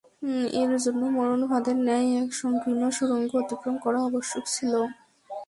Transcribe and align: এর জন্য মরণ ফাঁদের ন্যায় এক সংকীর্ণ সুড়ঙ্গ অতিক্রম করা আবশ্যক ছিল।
এর 0.61 0.71
জন্য 0.83 1.01
মরণ 1.15 1.41
ফাঁদের 1.49 1.77
ন্যায় 1.85 2.07
এক 2.19 2.29
সংকীর্ণ 2.41 2.83
সুড়ঙ্গ 2.97 3.31
অতিক্রম 3.41 3.75
করা 3.83 3.99
আবশ্যক 4.07 4.43
ছিল। 4.55 4.73